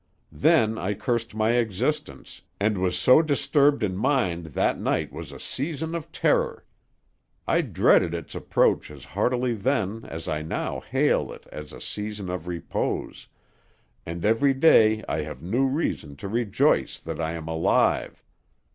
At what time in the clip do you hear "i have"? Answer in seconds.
15.07-15.43